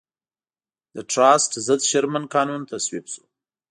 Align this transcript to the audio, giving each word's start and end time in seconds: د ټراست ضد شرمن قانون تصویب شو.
د 0.95 0.97
ټراست 1.11 1.51
ضد 1.67 1.81
شرمن 1.89 2.23
قانون 2.35 2.61
تصویب 2.71 3.05
شو. 3.13 3.23